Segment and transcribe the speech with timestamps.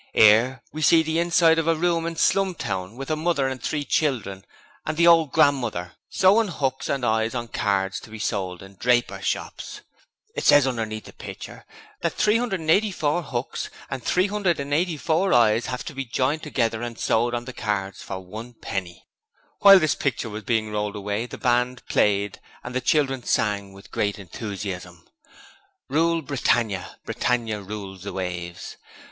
[0.15, 3.85] 'Ere we see the inside of a room in Slumtown, with a mother and three
[3.85, 4.43] children
[4.83, 9.27] and the old grandmother sewin' hooks and eyes on cards to be sold in drapers'
[9.27, 9.81] shops.
[10.35, 11.65] It ses underneath the pitcher
[12.01, 18.01] that 384 hooks and 384 eyes has to be joined together and sewed on cards
[18.01, 19.05] for one penny.'
[19.59, 23.91] While this picture was being rolled away the band played and the children sang with
[23.91, 25.05] great enthusiasm:
[25.89, 28.77] 'Rule, Brittania, Brittania rules the waves!